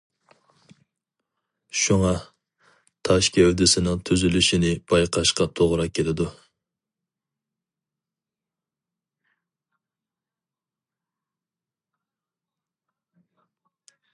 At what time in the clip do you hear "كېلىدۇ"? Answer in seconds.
5.99-6.27